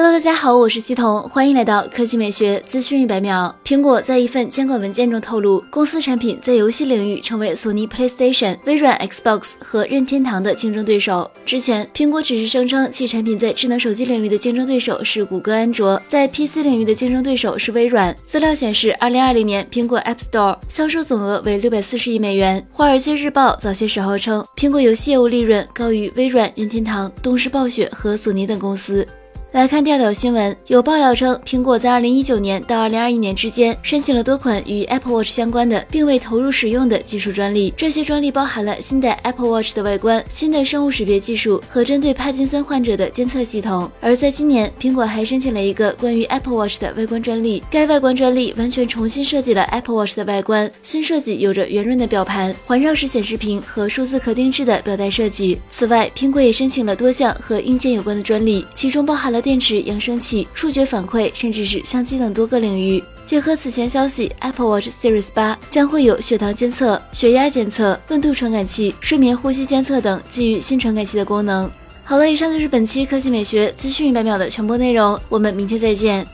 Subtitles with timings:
[0.00, 3.52] Hello，大家好，我是西彤，欢迎来到科技美学资讯一百秒。
[3.64, 11.28] 苹果在一份监管文件中透露，公司产品在游戏领域成为索尼 PlayStation、微软 Xbox 和任天堂的竞争对手。
[11.44, 18.16] 之前，苹果只是声称其产品在智能手机领域的竞争对手是谷歌安卓，在 PC 领域的竞争对手是微软。
[18.22, 22.64] 资料显示，二零二零年苹果 App Store 销售总额为六百四十亿美元。
[22.72, 29.04] 华尔街日报早些时候称，苹果游戏业务利润高于微软、任天堂、动视暴雪和索尼等公司。
[29.52, 37.72] 来看调调新闻，有爆料称，苹果在二零一九年到二零二一年之间申请了多款与 Apple Watch 相关的，并未投入使用的技术专利。
[37.74, 43.90] 这些专利包含了新的 Apple Watch 的外观、新的生物识别技术和针对帕金森患者的监测系统。
[44.02, 47.62] 而在今年，苹果还申请了一个关于 Apple Watch 的外观专利。
[47.70, 55.58] 该外观专利完全重新设计了 Apple Watch 的外观，新设计有着圆润的表盘、环绕式显示屏和数字可定制的表带设计。
[55.70, 59.37] 此外，苹果也申请了多项和硬件有关的专利，其中包含了。
[59.40, 63.02] 电池、扬声器、触觉反馈，甚至是相机等多个领域。
[63.24, 71.70] 结合此前消息，Apple Watch Series 八将会有血糖监测、血压监测、温度传感器、睡眠呼吸监测等基于新传感器的功能。
[72.04, 76.26] 好了，以上就是本期科技美学资讯一百秒的全部内容，我们明天再见。